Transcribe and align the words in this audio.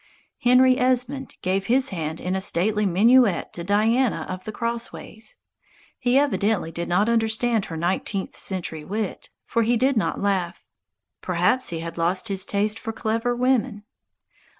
Henry 0.41 0.79
Esmond 0.79 1.35
gave 1.43 1.65
his 1.67 1.89
hand 1.89 2.19
in 2.19 2.35
a 2.35 2.41
stately 2.41 2.87
minuet 2.87 3.53
to 3.53 3.63
Diana 3.63 4.25
of 4.27 4.45
the 4.45 4.51
Crossways. 4.51 5.37
He 5.99 6.17
evidently 6.17 6.71
did 6.71 6.89
not 6.89 7.07
understand 7.07 7.65
her 7.65 7.77
nineteenth 7.77 8.35
century 8.35 8.83
wit; 8.83 9.29
for 9.45 9.61
he 9.61 9.77
did 9.77 9.95
not 9.97 10.19
laugh. 10.19 10.65
Perhaps 11.21 11.69
he 11.69 11.81
had 11.81 11.99
lost 11.99 12.29
his 12.29 12.45
taste 12.45 12.79
for 12.79 12.91
clever 12.91 13.35
women. 13.35 13.83